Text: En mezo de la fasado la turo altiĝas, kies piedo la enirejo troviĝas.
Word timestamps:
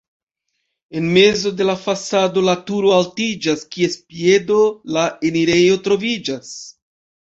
En 0.99 1.11
mezo 1.17 1.51
de 1.59 1.67
la 1.71 1.75
fasado 1.83 2.43
la 2.49 2.57
turo 2.71 2.95
altiĝas, 2.97 3.69
kies 3.77 4.01
piedo 4.09 4.61
la 4.99 5.09
enirejo 5.33 5.83
troviĝas. 5.89 6.57